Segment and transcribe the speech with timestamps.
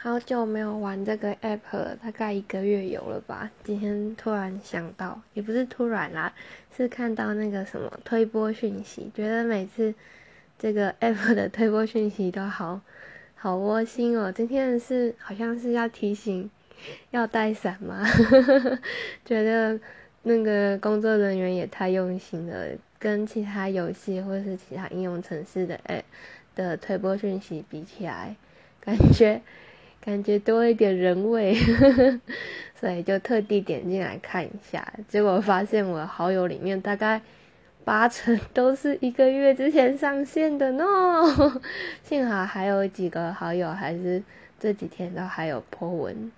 [0.00, 3.50] 好久没有玩这个 app 了，大概一个月有了吧。
[3.64, 6.32] 今天突然想到，也不是突然啦，
[6.74, 9.92] 是看到那个什么推播讯息，觉得每次
[10.56, 12.80] 这个 app 的推播讯息都好
[13.34, 14.30] 好窝心哦。
[14.30, 16.48] 今天是好像是要提醒
[17.10, 18.06] 要带伞吗？
[19.26, 19.80] 觉得
[20.22, 22.68] 那个工作人员也太用心了，
[23.00, 26.02] 跟其他游戏或是其他应用程式的 app
[26.54, 28.36] 的推播讯息比起来，
[28.80, 29.42] 感觉。
[30.08, 31.54] 感觉多一点人味，
[32.74, 37.20] 所以就特地点进来看一下，结果发现我好友里面大概
[37.84, 40.82] 八成 都是一个月之前上线的呢。
[42.02, 44.22] 幸好还有几个好友还是
[44.58, 46.32] 这几天都还有 po 文。